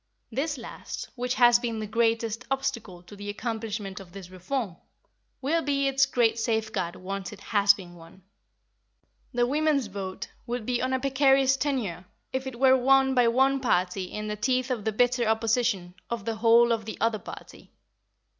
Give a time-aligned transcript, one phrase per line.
[0.31, 4.77] This last, which has been the greatest obstacle to the accomplishment of this reform,
[5.43, 8.23] will be its great safeguard once it has been won.
[9.31, 13.59] The women's vote would be on a precarious tenure if it were won by one
[13.59, 17.71] party in the teeth of the bitter opposition of the whole of the other party.